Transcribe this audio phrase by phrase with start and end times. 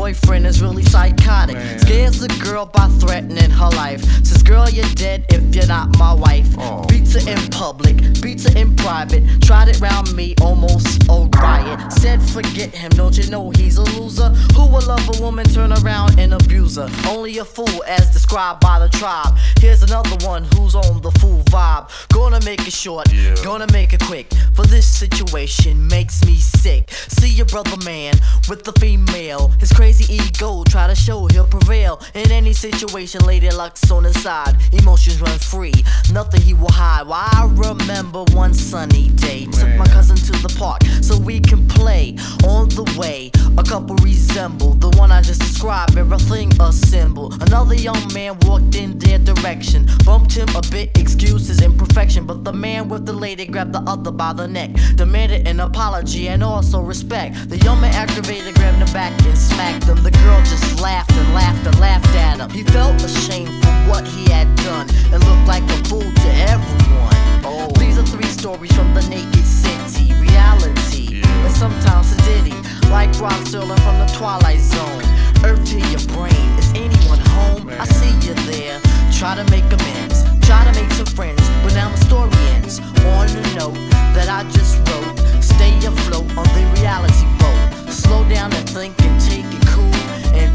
[0.00, 1.56] crazy ex-boyfriend is really psychotic.
[1.56, 1.78] Man.
[1.78, 4.02] Scares the girl by threatening her life.
[4.24, 6.48] Says, girl, you're dead if you're not my wife.
[6.58, 9.22] Oh, beats her in public, beats her in private.
[9.42, 11.92] Tried it round me, almost a riot.
[11.92, 14.28] Said, forget him, don't you know he's a loser?
[14.54, 16.88] Who will love a woman, turn around and abuse her?
[17.06, 19.36] Only a fool, as described by the tribe.
[19.60, 21.90] Here's another one who's on the fool vibe.
[22.12, 23.34] Gonna make it short, Yeah.
[23.44, 24.32] gonna make it quick.
[24.54, 26.90] For this situation makes me sick.
[26.90, 28.14] See your brother man
[28.48, 29.48] with the female.
[29.58, 32.00] His crazy ego try to show he'll prevail.
[32.14, 34.54] In any situation, lady luck's on his side.
[34.72, 35.74] Emotions run free,
[36.12, 37.06] nothing he will hide.
[37.06, 39.46] Why I remember one sunny day.
[39.46, 42.16] Took my cousin to the park so we can play.
[42.44, 45.96] On the way, a couple resemble the one I just described.
[45.96, 47.32] Everything a symbol.
[47.42, 49.88] Another young man walked in their direction.
[50.04, 52.26] Bumped him a bit, excused his imperfection.
[52.26, 54.70] But the man with the lady grabbed the other by the neck.
[54.94, 57.48] Demanded an apology and also respect.
[57.48, 60.02] The young man aggravated, grabbed him back and smacked him.
[60.02, 62.50] The girl just laughed and laughed and laughed at him.
[62.50, 67.16] He felt ashamed for what he had done and looked like a fool to everyone.
[67.44, 67.68] Oh.
[67.78, 70.12] These are three stories from the naked city.
[70.20, 71.44] Reality Yeah.
[71.46, 72.56] and sometimes a ditty.
[72.90, 75.02] Like Rod Serling from the Twilight Zone.
[75.44, 76.48] Earth to your brain.
[76.58, 77.70] Is anyone home?
[77.78, 78.80] I see you there.
[79.12, 80.24] Try to make amends.
[80.46, 81.42] Try to make some friends.
[81.62, 83.78] But now the story ends on a note
[84.16, 85.18] that I just wrote.
[85.42, 87.92] Stay afloat on the reality boat.
[87.92, 89.20] Slow down and think and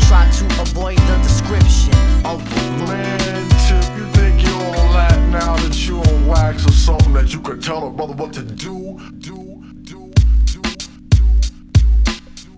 [0.08, 1.94] try to avoid the description
[2.26, 2.44] of
[2.88, 3.18] man,
[3.66, 7.40] Tip, you think you all that now that you on wax or something that you
[7.42, 10.12] could tell a brother what to do, do, do,
[10.46, 10.62] do, do,
[11.10, 11.24] do,
[11.72, 11.92] do,
[12.36, 12.52] do.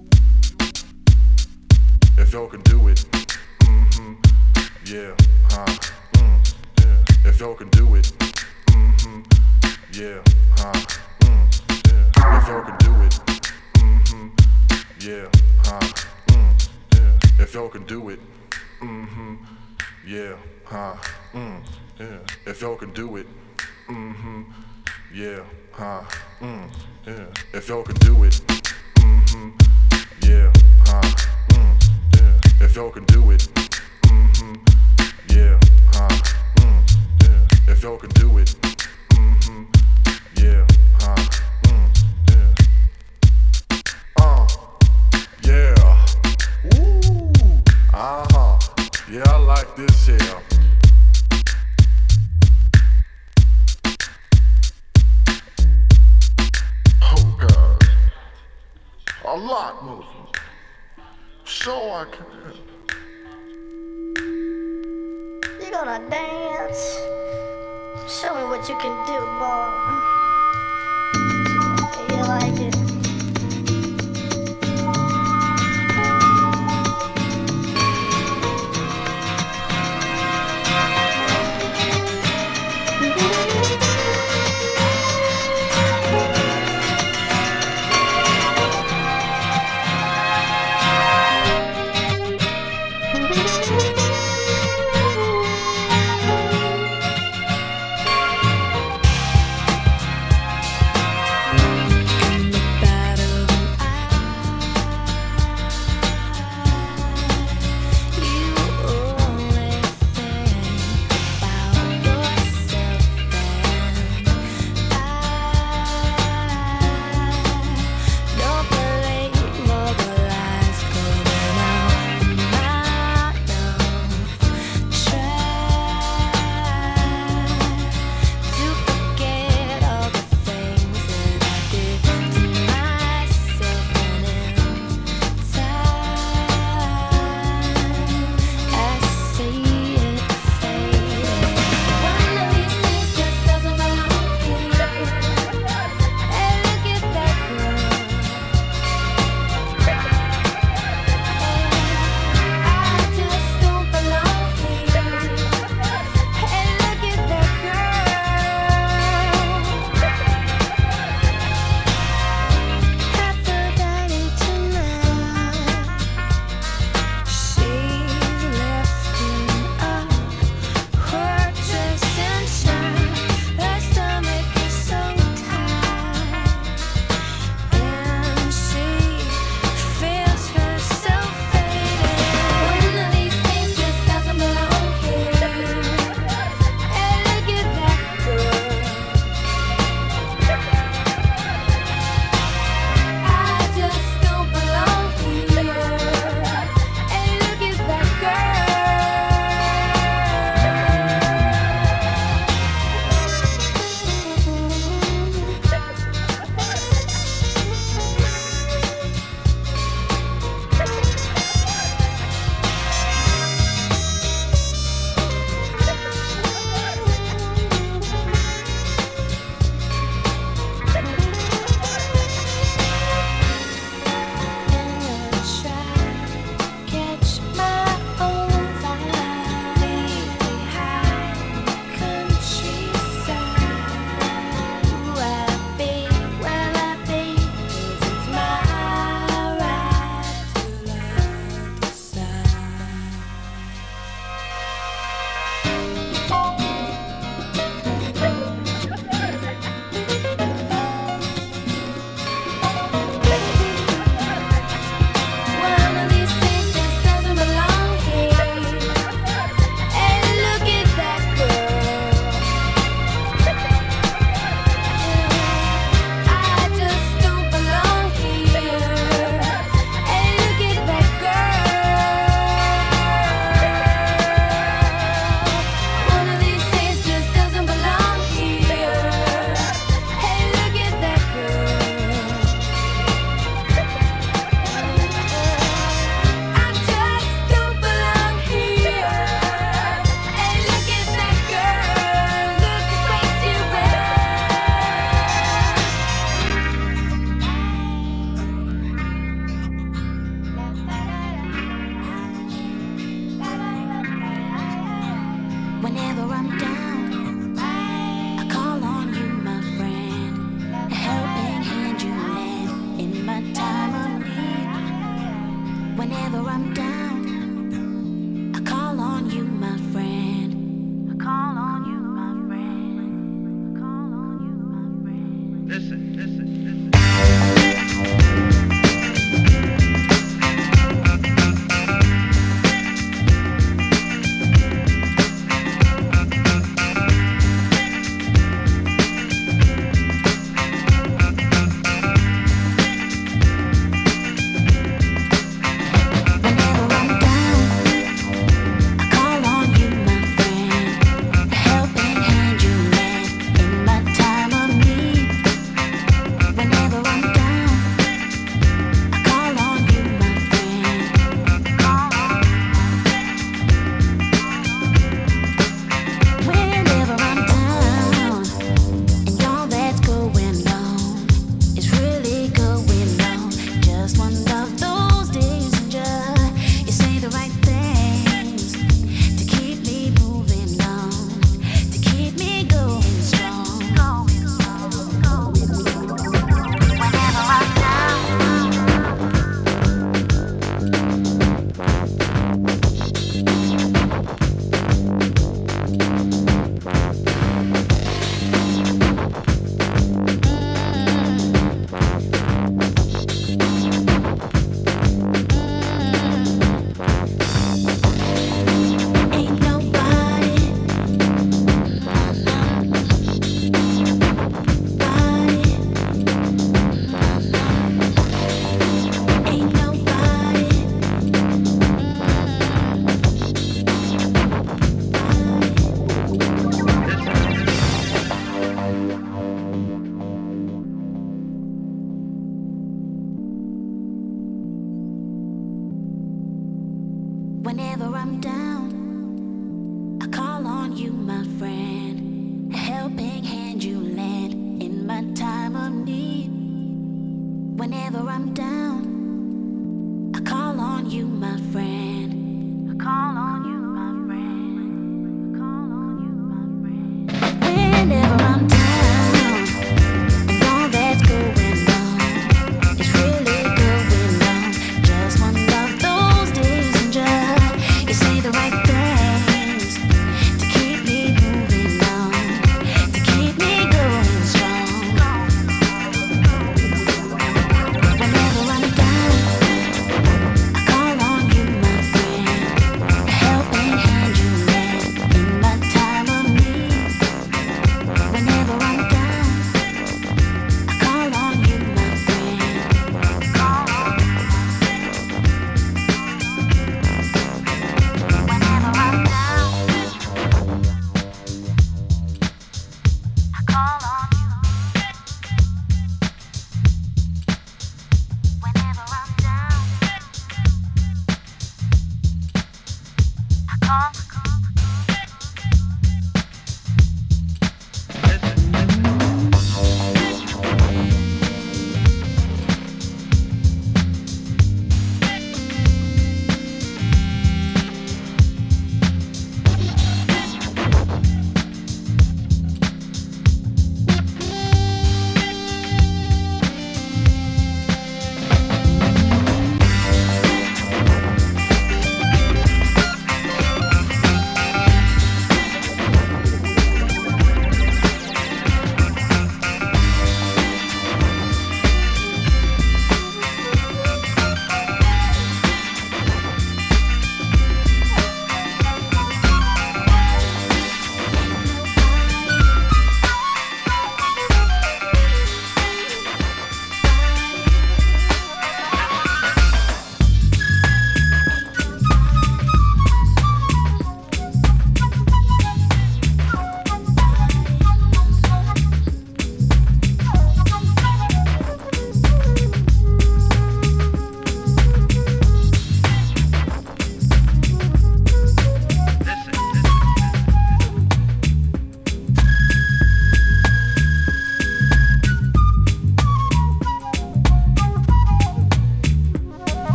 [2.18, 3.06] If y'all can do it,
[3.62, 4.14] mm-hmm,
[4.86, 5.16] yeah,
[5.50, 5.66] huh,
[6.14, 7.30] mm, yeah.
[7.30, 8.12] If y'all can do it,
[8.68, 9.22] mm-hmm,
[9.94, 10.22] yeah,
[10.58, 10.74] huh,
[11.22, 11.46] mm,
[11.88, 12.40] yeah.
[12.40, 13.20] If y'all can do it,
[13.76, 14.28] mm-hmm,
[15.00, 15.30] yeah,
[15.64, 16.17] huh.
[17.40, 18.20] If y'all can do it,
[18.82, 19.36] mm-hmm,
[20.06, 20.96] yeah, huh,
[21.34, 21.64] mm,
[22.00, 22.18] yeah.
[22.46, 23.28] If y'all can do it,
[23.88, 24.42] mm-hmm,
[25.14, 26.02] yeah, huh,
[26.42, 26.70] mm,
[27.06, 27.26] yeah.
[27.54, 28.42] If y'all can do it,
[28.96, 29.50] mm-hmm,
[30.24, 30.52] yeah,
[30.86, 31.02] huh,
[31.50, 32.66] mm, yeah.
[32.66, 33.48] If y'all can do it,
[34.04, 34.56] mm-hmm,
[35.30, 35.60] yeah,
[35.94, 36.10] huh,
[36.56, 37.72] mm, yeah.
[37.72, 38.56] If y'all can do it,
[39.12, 39.64] mm-hmm,
[40.38, 40.66] yeah,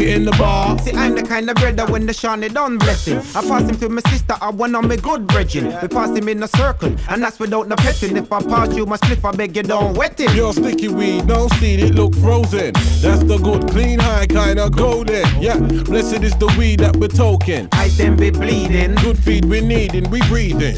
[0.00, 0.78] it in the bar.
[0.80, 3.18] See, I'm the kind of brother when the Shawnee done bless him.
[3.34, 5.66] I pass him to my sister, I one on me good bridging.
[5.66, 8.16] We pass him in a circle, and that's without no petting.
[8.16, 10.34] If I pass you my spliff, I beg you don't wet it.
[10.34, 12.72] Your sticky weed, don't see it look frozen.
[13.02, 15.26] That's the good, clean, high kind of golden.
[15.40, 17.68] Yeah, blessed is the weed that we're token.
[17.72, 18.94] I then be bleeding.
[18.96, 20.76] Good feed we needing, we breathing.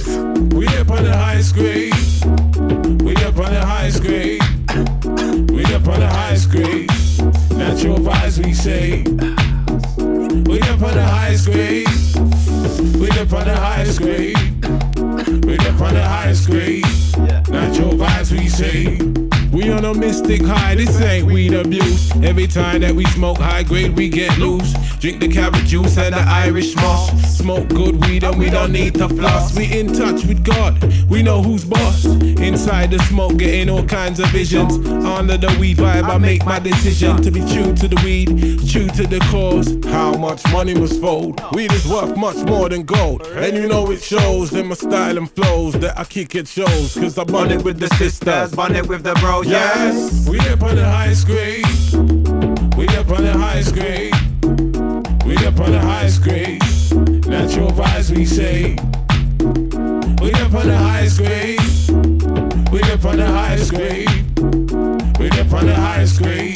[0.51, 1.95] We up on the highest grade.
[3.03, 4.43] We up on the highest grade.
[5.51, 6.91] We up on the highest grade.
[7.71, 9.05] Natural vibes we say.
[10.51, 11.87] We up on the highest grade.
[12.99, 14.37] We up on the highest grade.
[15.45, 16.83] We up on the highest grade.
[17.49, 19.30] Natural vibes we say.
[19.53, 22.13] We on a mystic high, this ain't weed abuse.
[22.23, 24.73] Every time that we smoke high grade, we get loose.
[25.01, 27.11] Drink the carrot juice and the Irish moss.
[27.37, 29.57] Smoke good weed and we don't need to floss.
[29.57, 32.05] We in touch with God, we know who's boss.
[32.05, 34.77] Inside the smoke, getting all kinds of visions.
[34.89, 38.29] Under the weed vibe, I make my decision to be true to the weed,
[38.71, 39.69] true to the cause.
[39.91, 41.41] How much money must fold?
[41.55, 43.23] Weed is worth much more than gold.
[43.23, 46.95] And you know it shows in my style and flows that I kick it shows.
[46.95, 48.53] Cause I bond it with the sisters.
[48.53, 51.65] Bond it with the bros, Oh, yes, we up on the highest grade.
[52.77, 54.13] We up on the highest grade.
[55.25, 56.61] We up on the highest grade.
[57.27, 58.77] Natural vibes we say.
[60.21, 61.59] We up on the highest grade.
[62.71, 64.11] We up on the highest grade.
[65.19, 66.55] We up on the highest grade.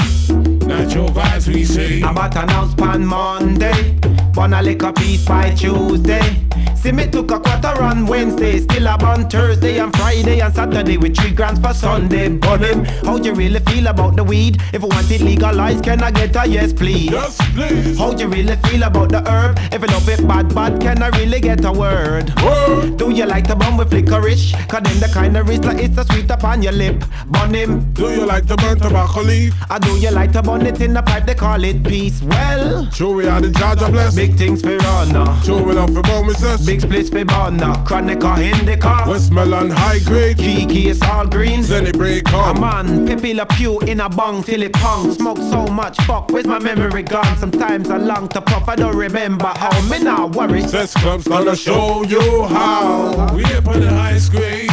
[0.68, 2.03] Natural vibes we say.
[2.03, 3.99] I'm about to announce pan Monday.
[4.35, 6.45] Wanna lick a piece by Tuesday.
[6.85, 10.99] See me took a quarter on Wednesday, still up on Thursday and Friday and Saturday
[10.99, 12.28] with three grams for Sunday.
[12.28, 14.61] But him, how you really feel about the weed?
[14.70, 17.11] If I want it legalized, can I get a yes, please?
[17.11, 17.97] Yes, please.
[17.99, 19.59] How you really feel about the herb?
[19.72, 22.30] If you love it bad, bad, can I really get a word?
[22.43, 22.99] Word.
[22.99, 24.53] Do you like the bun with licorice?
[24.68, 27.03] Cause then the kind of wrist like it's a sweet upon your lip.
[27.28, 27.95] Bun him.
[27.95, 29.55] Do you like to burn tobacco leaf?
[29.70, 31.24] I do you like to bun it in the pipe?
[31.24, 32.20] They call it peace.
[32.20, 34.14] Well, Sure we are the judge of bless.
[34.14, 35.35] big things for honor.
[35.45, 36.73] Sure we love for bonuses.
[36.74, 37.72] Big splits for banner.
[37.84, 39.04] Chronic or indica.
[39.06, 40.38] Westmoreland high grade.
[40.38, 41.62] Kiki is all green.
[41.62, 42.60] Then it break A on.
[42.60, 45.12] man, Pippi La Pew in a bong till it pong.
[45.12, 47.36] Smoke so much, fuck, where's my memory gone?
[47.36, 49.70] Sometimes I long to puff, I don't remember how.
[49.88, 50.62] Me not worry.
[50.62, 53.32] Sex club's gonna show you how.
[53.36, 54.68] We up on the highest grade.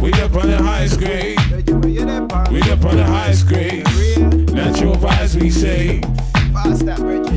[0.00, 1.40] We up on the highest grade.
[2.52, 3.84] We up on the highest grade.
[4.52, 6.02] Natural vibes we say.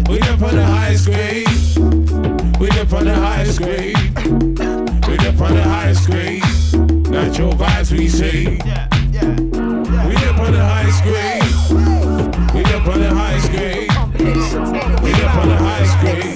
[0.07, 2.06] We up on the highest grade.
[2.59, 3.95] We up on the highest grade.
[5.07, 6.41] We up on the highest grade.
[7.07, 8.45] Natural vibes we say.
[8.45, 11.43] We up on the highest grade.
[12.55, 13.91] We up on the highest grade.
[15.03, 16.35] We up on the highest grade.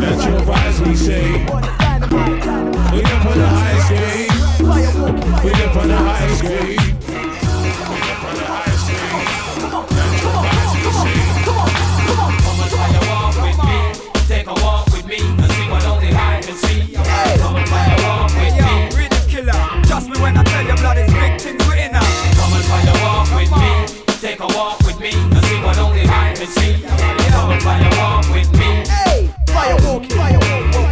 [0.00, 1.32] Natural vibes we say.
[2.92, 4.30] We up on the highest grade.
[5.44, 6.79] We up on the highest grade.
[27.70, 28.82] Come and try a walk with me.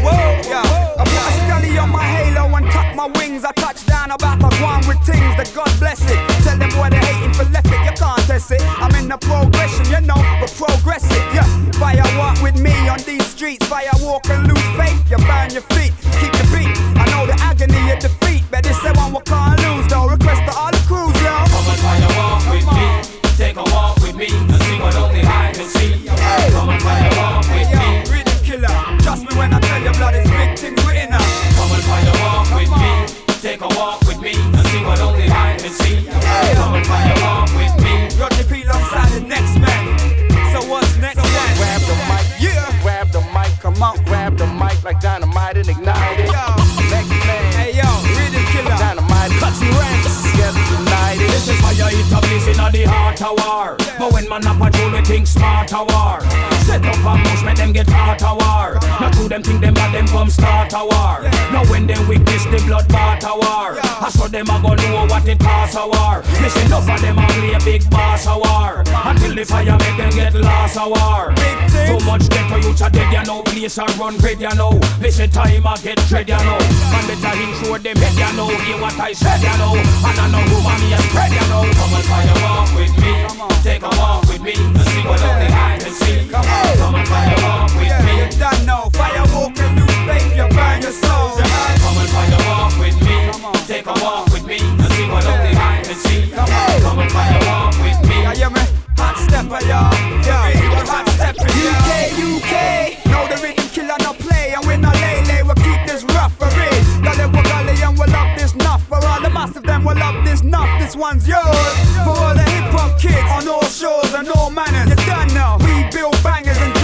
[0.05, 0.62] Whoa, yeah.
[0.99, 3.45] I put a scully on my halo and tuck my wings.
[3.45, 6.18] I touch down about to go on with things that God bless it.
[6.45, 8.62] Tell them boy they hating for left it, you can't test it.
[8.79, 11.47] I'm in the progression, you know, we're progressive, yeah.
[11.72, 13.66] Fire walk with me on these streets.
[13.66, 15.93] Fire walk and lose faith, you burn your feet.
[16.20, 16.88] Keep the beat.
[44.85, 46.26] Like dynamite and ignite it.
[46.26, 46.47] Yo.
[46.91, 48.76] Next man, Hey yo, rhythm killer.
[48.79, 50.22] dynamite, Cutty ranks.
[50.22, 51.29] together united.
[51.31, 53.76] This is fire hit a blaze inna the heart of war.
[53.99, 56.20] But when man up a patrol, we think smart a war.
[56.66, 58.78] Set up a make them get hot a war.
[59.00, 61.20] Now true them think them bad, them come start a war.
[61.52, 63.76] Now when them weakness, the blood bath a war.
[63.82, 66.22] I saw them a go know what it costs a war.
[66.40, 68.86] Listen, enough of them a play a big boss a war.
[68.86, 71.34] Until the fire make them get lost a war.
[71.88, 73.42] Too much ghetto youth a dead, you know.
[73.42, 74.78] Place a run great, you know.
[75.00, 76.59] Listen, time a get dread, you know.
[76.94, 78.48] Man, better intro them head, you know.
[78.64, 79.74] Hear what I said, you know.
[79.74, 81.66] And I know who me a spread, you know.
[81.74, 83.12] Come and fire walk with me.
[83.66, 84.54] Take a walk with me.
[84.54, 86.28] And see what only I can see.
[86.28, 87.47] Come on, come and fire walk
[90.38, 90.59] you and you.
[91.82, 93.16] Come and fire walk with me.
[93.66, 94.59] Take a walk with me.
[94.61, 96.30] And see what only I can.
[96.80, 98.16] Come and fire walk with me.
[98.99, 99.92] Hot stepper, y'all.
[100.26, 102.55] Yeah, we hot stepper, UK, UK.
[103.07, 105.42] Know the rhythm killer no play, and we no lay lay.
[105.42, 106.78] We'll keep this rough for real.
[107.03, 108.82] Gully for gully, and we'll love this nuff.
[108.88, 110.68] For all the massive, them will love this nuff.
[110.80, 111.74] This one's yours.
[112.05, 114.90] For all the hip hop kids on all shores and all manners.
[114.90, 115.59] You done now.
[115.59, 116.78] We build bangers and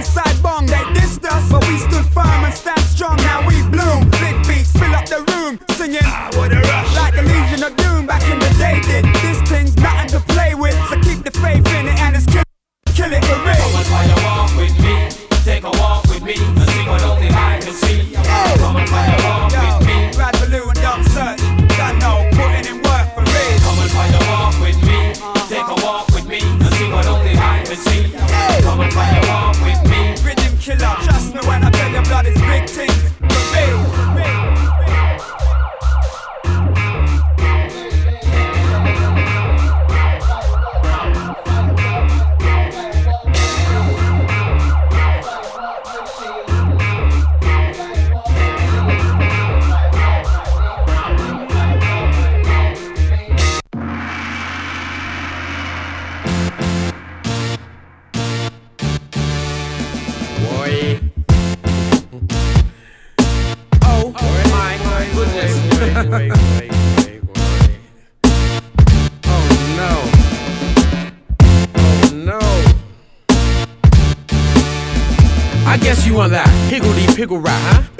[0.00, 0.66] inside bong.
[0.66, 3.16] They dissed us, but we stood firm and stand strong.
[3.28, 4.08] Now we bloom.
[4.22, 6.00] Big beats fill up the room, singing.
[6.04, 6.96] Ah, what a rush.
[6.96, 9.04] Like the Legion of Doom back in the day did.
[9.20, 12.42] This thing's nothing to play with, so keep the faith in it and it's kill,
[12.96, 13.76] kill it for Come real.
[13.76, 14.94] and fire walk with me.
[15.44, 16.36] Take a walk with me.
[16.36, 18.00] And see what only I can see.
[18.60, 19.96] Come and fire walk with me.
[20.16, 21.40] Brad Baloo and Dumb Search,
[21.76, 22.29] done know,
[31.46, 32.89] when I tell you blood is big thing.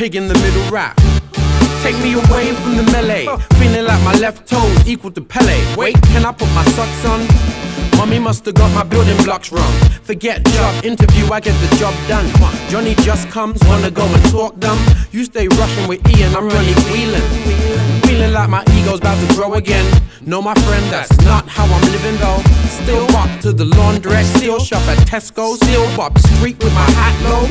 [0.00, 0.96] Pig in the middle rap.
[1.82, 3.26] Take me away from the melee.
[3.58, 5.76] Feeling like my left toes equal to Pele.
[5.76, 7.20] Wait, can I put my socks on?
[7.98, 9.72] Mommy must have got my building blocks wrong.
[10.02, 12.26] Forget job interview, I get the job done.
[12.70, 14.78] Johnny just comes, wanna go and talk dumb.
[15.12, 17.99] You stay rushing with Ian, I'm really wheeling.
[18.20, 19.86] Feeling like my ego's about to grow again.
[20.20, 22.42] No, my friend, that's not how I'm living though.
[22.68, 27.16] Still walk to the laundrette, still shop at Tesco, still walk street with my hat
[27.24, 27.48] low.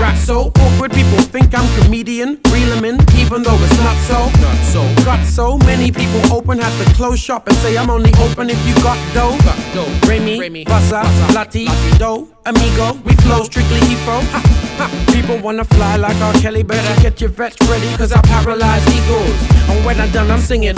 [0.00, 2.38] Rap so awkward, people think I'm comedian.
[2.52, 4.30] Reel 'em in, even though it's not so.
[4.40, 4.82] Not so.
[5.04, 8.60] Got so many people open, have to close shop and say I'm only open if
[8.68, 9.36] you got dough.
[9.42, 10.08] Got dough.
[10.08, 11.02] Remy, Remy, Bassa,
[11.34, 11.66] Lati,
[11.98, 14.67] Do, Amigo, we flow strictly Heathrow.
[15.12, 16.32] People wanna fly like R.
[16.34, 19.68] Kelly, better get your vets ready, cause I paralyze egos.
[19.68, 20.76] And when I'm done, I'm singing.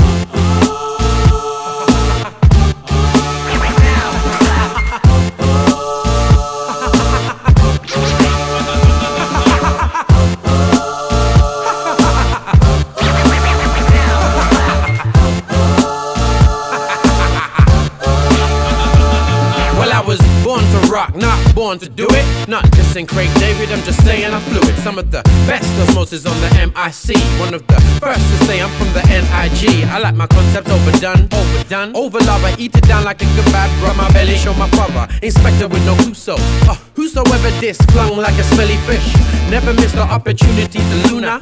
[21.00, 22.26] Rock, not born to do it.
[22.48, 24.76] Not dissing Craig David, I'm just saying I'm fluid.
[24.86, 27.16] Some of the best of osmosis on the MIC.
[27.40, 29.62] One of the first to say I'm from the NIG.
[29.94, 31.96] I like my concepts overdone, overdone.
[31.96, 33.68] Over lava, eat it down like a kebab.
[33.82, 35.04] Rub my belly, show my father.
[35.22, 36.36] Inspector with no Crusoe.
[36.68, 39.06] Uh, whosoever this flung like a smelly fish.
[39.50, 41.40] Never missed the opportunity to Luna.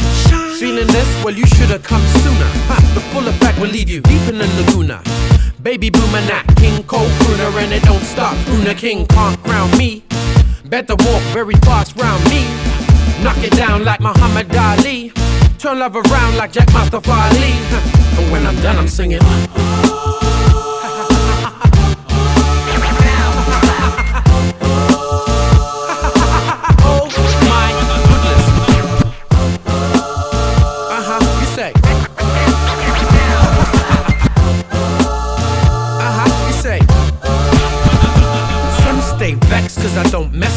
[0.58, 1.08] Feeling this?
[1.24, 2.50] Well, you should have come sooner.
[2.70, 5.02] Ha, the full effect will leave you deep in the Laguna.
[5.62, 8.36] Baby boomer, not King Cole crooner, and it don't stop.
[8.48, 10.04] Una King can't crown me.
[10.66, 12.44] Better walk very fast round me.
[13.24, 15.12] Knock it down like Muhammad Ali.
[15.58, 17.52] Turn love around like Jack Mustafa Ali.
[18.18, 19.20] And when I'm done, I'm singing.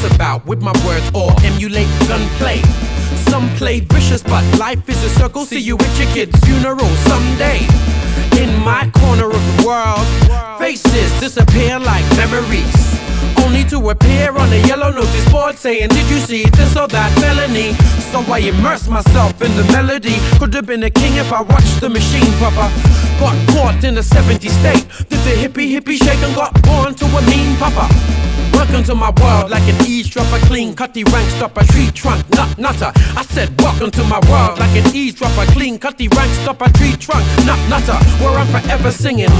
[0.02, 2.62] Don't about with my words or emulate gunplay.
[3.30, 5.46] Some play vicious, but life is a circle.
[5.46, 7.60] See you at your kid's funeral someday.
[8.38, 10.06] In my corner of the world,
[10.60, 12.76] faces disappear like memories.
[13.44, 17.12] Only to appear on a yellow notice board saying, Did you see this or that
[17.20, 17.74] felony?
[18.12, 20.16] So I immerse myself in the melody.
[20.40, 22.72] Could have been a king if I watched the machine, Papa.
[23.20, 24.86] Got caught in a 70 state.
[25.10, 28.31] Did the hippie hippie shake and got born to a mean papa?
[28.62, 32.30] Welcome to my world like an eavesdropper, clean cut the rank stop stopper, tree trunk,
[32.30, 32.92] nut nutter.
[33.18, 36.78] I said, welcome to my world like an eavesdropper, clean cut the rank stop stopper,
[36.78, 39.32] tree trunk, nut nutter, where I'm forever singing.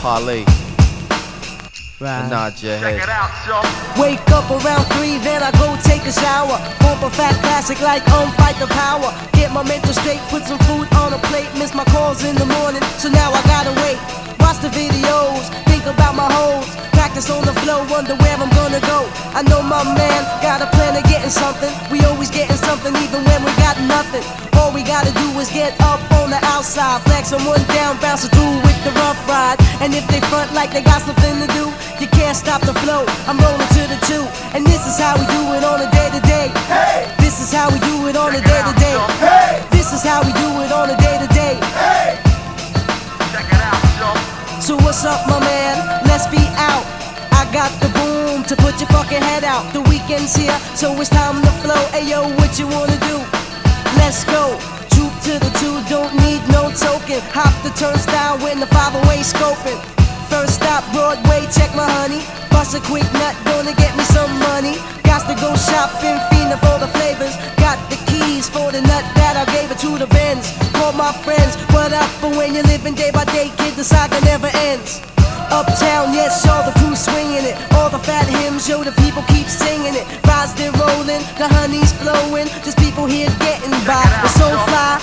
[0.00, 0.44] the parlay.
[2.00, 2.96] And nod your head.
[4.00, 6.56] Wake up around three, then I go take a shower.
[6.80, 9.12] Pump a fat classic like um fight the power.
[9.32, 11.48] Get my mental straight, put some food on a plate.
[11.58, 14.29] Miss my calls in the morning, so now I gotta wait.
[14.50, 16.66] Watch the videos, think about my hoes.
[16.90, 19.06] Practice on the flow, wonder where I'm gonna go.
[19.30, 21.70] I know my man got a plan of getting something.
[21.86, 24.26] We always getting something, even when we got nothing.
[24.58, 28.58] All we gotta do is get up on the outside, flex someone down, bounce through
[28.66, 29.54] with the rough ride.
[29.78, 31.70] And if they front like they got something to do,
[32.02, 33.06] you can't stop the flow.
[33.30, 36.10] I'm rolling to the two, and this is how we do it on a day
[36.10, 36.50] to day.
[37.22, 38.98] This is how we do it on a day to day.
[39.70, 42.29] This is how we do it on a day to day.
[44.60, 46.04] So what's up, my man?
[46.04, 46.84] Let's be out.
[47.32, 49.72] I got the boom to put your fucking head out.
[49.72, 51.80] The weekend's here, so it's time to flow.
[51.96, 53.16] Hey yo, what you wanna do?
[53.96, 54.60] Let's go.
[54.92, 57.24] Troop to the two, don't need no token.
[57.32, 59.80] Hop the turnstile when the 508 scoping.
[60.28, 62.20] First stop, Broadway, check my honey.
[62.50, 64.99] Bust a quick nut, gonna get me some money.
[65.10, 67.34] Got to go shopping, fiending for the flavors.
[67.58, 70.54] Got the keys for the nut that I gave it to the Benz.
[70.78, 72.06] Call my friends, what up?
[72.22, 75.02] But when you're living day by day, kid, the saga never ends.
[75.50, 77.58] Uptown, yes, all the crew swinging it.
[77.74, 80.06] All the fat hymns, yo, the people keep singing it.
[80.30, 82.46] Rides they're rolling, the honey's flowing.
[82.62, 84.06] Just people here getting by.
[84.22, 85.02] It's so fly.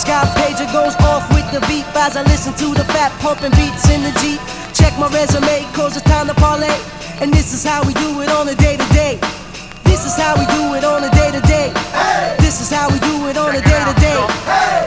[0.00, 3.84] Sky pager goes off with the beat as I listen to the fat pumping beats
[3.92, 4.40] in the Jeep.
[4.72, 6.72] Check my resume, cause it's time to parlay.
[7.20, 9.20] And this is how we do it on a day to day.
[9.92, 11.68] This is how we do it on a day to day.
[12.40, 14.16] This is how we do it on a day to day.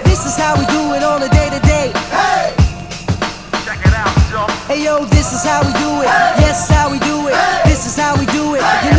[0.04, 1.94] This is how we do it on a day to day.
[4.66, 6.10] Hey yo, this is how we do it.
[6.42, 7.38] Yes, how we do it.
[7.66, 8.95] This is how we do it.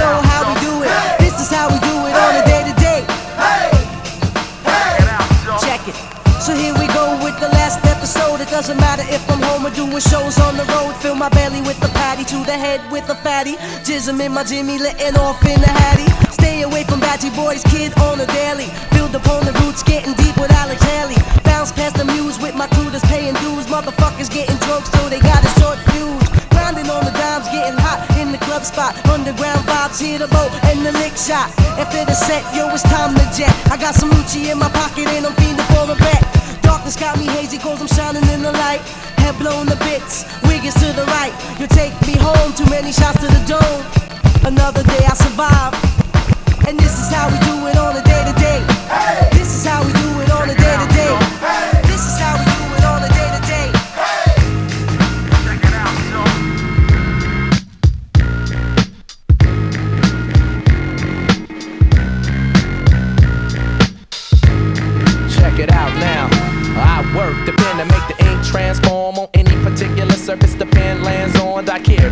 [9.16, 10.92] If I'm home or doing shows on the road.
[11.00, 13.56] Fill my belly with the patty, to the head with the fatty.
[13.86, 16.10] Jism in my Jimmy, letting off in the hattie.
[16.30, 18.68] Stay away from batchy boys, kid on the daily.
[18.92, 21.16] Build upon the roots, getting deep with Alex Haley.
[21.48, 23.66] Bounce past the muse with my crew that's paying dues.
[23.66, 26.28] Motherfuckers getting drunk, so they got a short fuse.
[26.52, 28.92] Grinding on the dimes, getting hot in the club spot.
[29.08, 31.48] Underground vibes, hit the boat and the lick shot.
[31.80, 33.52] After the set, yo, it's time to jet.
[33.72, 36.35] I got some Gucci in my pocket and I'm fiending for a bet.
[36.76, 38.82] Darkness got me hazy cause I'm shining in the light.
[39.16, 41.32] Head blown to bits, wig is to the right.
[41.58, 43.80] You take me home, too many shots to the dome.
[44.44, 45.72] Another day I survive.
[46.68, 48.60] And this is how we do it on a day to day.
[48.60, 49.25] This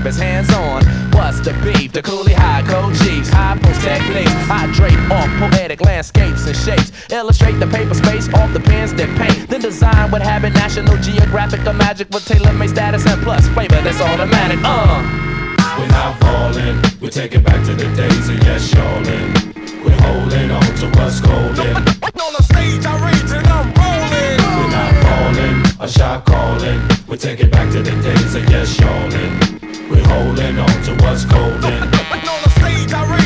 [0.06, 0.14] on.
[0.14, 0.84] I care if it's hands on.
[1.12, 1.92] What's the beef?
[1.92, 4.30] The Cooley High code chiefs, high post techniques.
[4.50, 6.92] I drape off poetic landscapes and shapes.
[7.10, 9.48] Illustrate the paper space off the pens that paint.
[9.48, 13.80] Then design what habit National Geographic or magic with tailor made status and plus flavor
[13.82, 14.58] that's automatic.
[14.62, 15.30] Uh.
[15.78, 19.54] We're not falling, we take it back to the days of yes, y'allin'.
[19.84, 21.76] We're holding on to what's golden.
[22.24, 24.38] On the stage, I rage and I'm rolling.
[24.38, 26.80] We're not falling, a shot calling.
[27.08, 29.53] We take it back to the days of yes, y'allin'.
[29.90, 31.64] We're holding on to what's golden.
[31.64, 33.23] On the stage, I.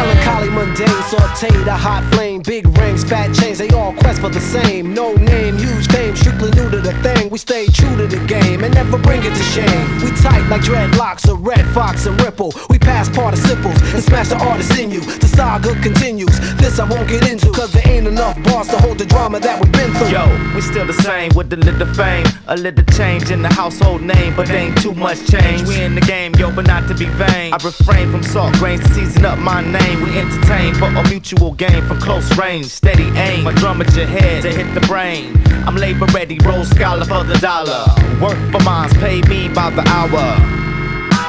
[0.00, 4.40] Melancholy, mundane, sauteed, a hot flame, big rings, fat chains, they all quest for the
[4.40, 4.94] same.
[4.94, 7.28] No name, huge fame, strictly new to the thing.
[7.28, 9.84] We stay true to the game and never bring it to shame.
[10.00, 12.54] We tight like dreadlocks or Redd Foxx and ripple.
[12.70, 15.00] We pass participles and smash the artist in you.
[15.00, 16.38] The saga continues.
[16.56, 19.60] This I won't get into, cause there ain't enough bars to hold the drama that
[19.60, 20.08] we've been through.
[20.08, 20.24] Yo,
[20.54, 24.34] we still the same with a little fame, a little change in the household name,
[24.34, 25.68] but ain't too much change.
[25.68, 27.52] We in the game, yo, but not to be vain.
[27.52, 29.89] I refrain from salt grains to season up my name.
[29.96, 33.44] We entertain for a mutual gain from close range, steady aim.
[33.44, 35.36] My drum at your head to hit the brain.
[35.66, 37.86] I'm labor ready, Rhodes scholar for the dollar.
[38.22, 40.60] Work for mines, pay me by the hour.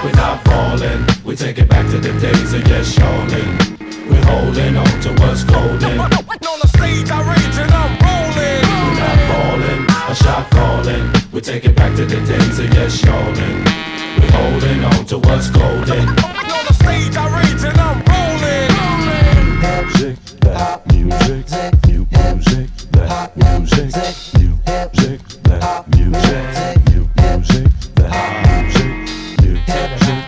[0.04, 3.80] We're not falling, we take it back to the days of yes, y'allin'.
[4.10, 6.00] We're holding on to what's golden.
[6.00, 8.66] On the stage, I rage and I'm rolling.
[8.86, 11.12] We're not falling, a shot calling.
[11.32, 14.01] We take it back to the days of yes, y'allin'.
[14.32, 16.08] We're holding on to what's golden.
[16.08, 18.72] On the stage, I rage and I'm rolling.
[19.62, 21.48] Music, that music,
[21.88, 23.90] new music, that music,
[24.40, 28.96] new music, that music, new music, that music,
[29.42, 30.21] new music,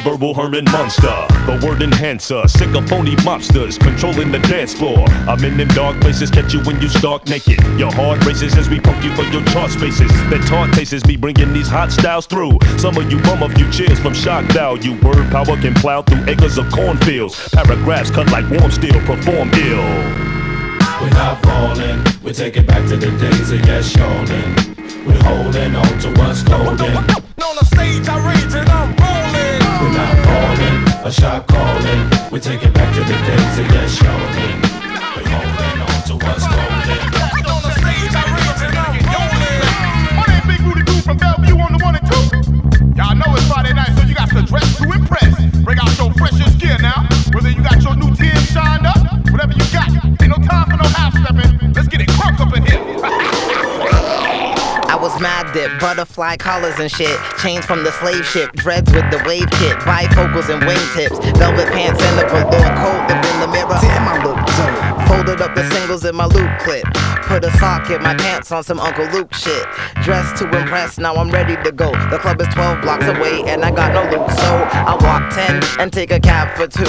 [0.00, 5.04] verbal Herman Munster, the word enhancer, sick of phony mobsters controlling the dance floor.
[5.28, 7.60] I'm in them dark places, catch you when you stark naked.
[7.78, 10.10] Your heart races as we pump you for your chart spaces.
[10.30, 12.58] That taunt faces me bringing these hot styles through.
[12.78, 14.92] Some of you bum a few cheers from shock value.
[15.02, 17.48] Word power can plow through acres of cornfields.
[17.50, 20.30] Paragraphs cut like warm steel, perform ill.
[21.00, 25.06] We're not falling, we take it back to the days of yes, y'allin'.
[25.06, 26.96] We're holding on to what's golden.
[26.96, 29.19] On the stage, I rage and I'm rolling.
[29.80, 30.76] We're not falling,
[31.06, 32.30] a shot calling.
[32.30, 34.60] We take it back to the days of yes, y'allin'.
[35.16, 37.00] We're holding on to what's golden.
[40.20, 42.24] On the Big Booty Crew from Bellevue on the one and two.
[42.94, 45.32] Y'all know it's Friday night, so you got to dress to impress.
[45.64, 47.08] Bring out your freshest gear now.
[47.32, 49.00] Whether you got your new team shined up,
[49.32, 49.88] whatever you got.
[50.20, 51.72] Ain't no time for no half stepping.
[51.72, 53.46] Let's get it crunk up in here.
[55.18, 57.18] Mad dip, butterfly collars and shit.
[57.42, 62.02] Chains from the slave ship, dreads with the wave kit, bifocals and wingtips, velvet pants
[62.02, 63.00] and the velour coat.
[63.08, 65.19] Looked in the mirror, damn, I look dope.
[65.30, 66.82] Folded up the singles in my loop clip.
[67.30, 69.64] Put a sock in my pants on some Uncle Luke shit.
[70.02, 71.92] Dressed to impress, now I'm ready to go.
[72.10, 75.62] The club is 12 blocks away and I got no loot, so I walk 10
[75.78, 76.82] and take a cab for two.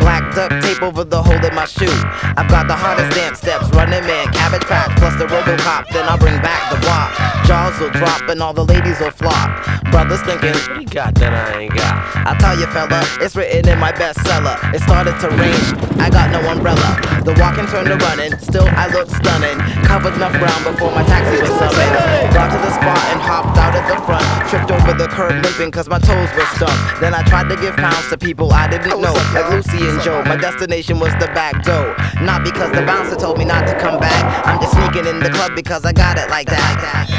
[0.00, 1.92] Black duct tape over the hole in my shoe.
[2.40, 5.84] I've got the hardest dance steps, running man, cabbage patch, plus the Robocop.
[5.92, 7.12] Then I'll bring back the wop.
[7.44, 9.52] Jaws will drop and all the ladies will flop.
[9.90, 12.00] Brothers thinking, what you got that I ain't got?
[12.24, 14.56] I tell you, fella, it's written in my bestseller.
[14.72, 15.60] It started to rain,
[16.00, 16.96] I got no umbrella.
[17.24, 19.58] The walking turned to running, still I look stunning.
[19.82, 22.30] Covered enough ground before my taxi was summoned.
[22.30, 24.22] Got to the spot and hopped out at the front.
[24.46, 26.78] Tripped over the curb limping cause my toes were stumped.
[27.00, 30.22] Then I tried to give pounds to people I didn't know, like Lucy and Joe.
[30.22, 31.98] My destination was the back door.
[32.22, 34.22] Not because the bouncer told me not to come back.
[34.46, 37.10] I'm just sneaking in the club because I got it like that.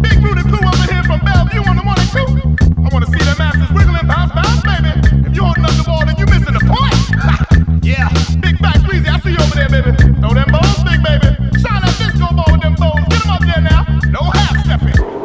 [0.00, 2.56] Big Booty Crew over here from Bellevue on the one and.
[2.80, 5.28] I wanna see them asses wiggling, bounce, bounce, baby.
[5.28, 7.44] If you holding up the ball, then you missing the point.
[7.86, 8.08] yeah,
[8.40, 9.96] Big Fat Squeezy, I see you over there, baby.
[10.18, 11.30] Throw them bones, big baby.
[11.62, 13.06] Shine that disco ball with them bones.
[13.08, 13.86] Get them up there now.
[14.10, 15.15] No half stepping.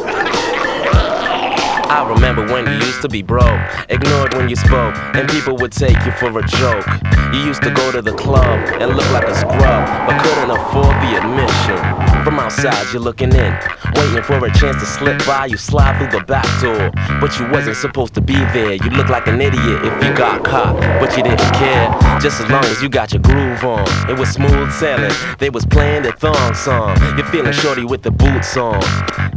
[1.92, 5.74] I remember when you used to be broke, ignored when you spoke, and people would
[5.74, 6.88] take you for a joke.
[7.34, 10.96] You used to go to the club and look like a scrub, but couldn't afford
[11.04, 12.24] the admission.
[12.24, 13.60] From outside, you're looking in,
[13.96, 15.48] waiting for a chance to slip by.
[15.48, 18.74] You slide through the back door, but you wasn't supposed to be there.
[18.74, 21.92] You look like an idiot if you got caught, but you didn't care.
[22.22, 25.12] Just as long as you got your groove on, it was smooth sailing.
[25.40, 26.96] They was playing the thong song.
[27.18, 28.82] You're feeling shorty with the boots on,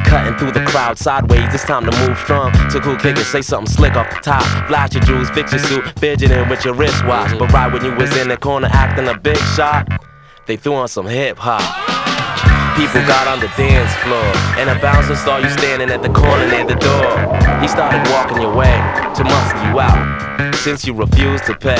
[0.04, 1.52] cutting through the crowd sideways.
[1.52, 2.44] It's time to move strong.
[2.70, 4.42] So cool kick and say something slick off the top.
[4.68, 7.38] Flash your jewels, fix your suit, fidgeting with your wristwatch.
[7.38, 9.88] But right when you was in the corner acting a big shot,
[10.46, 11.62] they threw on some hip hop.
[12.76, 14.24] People got on the dance floor,
[14.58, 17.60] and a bouncer saw you standing at the corner near the door.
[17.60, 21.78] He started walking your way to muscle you out, since you refused to pay.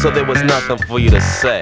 [0.00, 1.60] So there was nothing for you to say.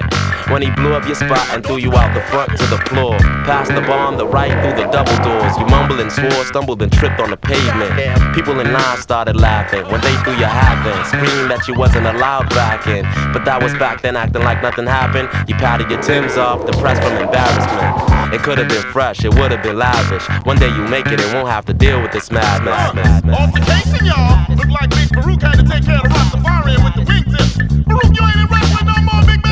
[0.49, 3.17] When he blew up your spot and threw you out the front to the floor,
[3.47, 6.91] past the bomb, the right through the double doors, you mumbled and swore, stumbled and
[6.91, 8.35] tripped on the pavement.
[8.35, 12.05] People in line started laughing when they threw your hat in, screamed that you wasn't
[12.05, 13.03] allowed back in.
[13.33, 15.29] But that was back then, acting like nothing happened.
[15.47, 18.33] You patted your Tim's off, depressed from embarrassment.
[18.33, 20.27] It could have been fresh, it would have been lavish.
[20.45, 22.75] One day you make it and won't have to deal with this madness.
[23.23, 24.55] Altercation, y'all.
[24.55, 27.53] Look like Big Farouk had to take care of the Rastafarian with the wingtips.
[27.87, 29.50] Farouk, you ain't in wrestling no more, big baby.